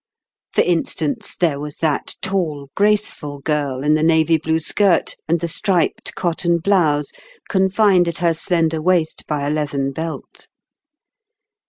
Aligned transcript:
For 0.53 0.61
instance, 0.63 1.35
there 1.35 1.59
was 1.59 1.75
that 1.75 2.15
tall, 2.23 2.71
graceful 2.75 3.37
girl 3.41 3.83
in 3.83 3.93
the 3.93 4.01
navy 4.01 4.37
blue 4.39 4.57
skirt, 4.57 5.15
and 5.27 5.39
the 5.39 5.47
striped 5.47 6.15
cotton 6.15 6.57
blouse 6.57 7.11
confined 7.49 8.07
at 8.07 8.17
her 8.17 8.33
slender 8.33 8.81
waist 8.81 9.27
by 9.27 9.45
a 9.45 9.51
leathern 9.51 9.91
belt. 9.93 10.47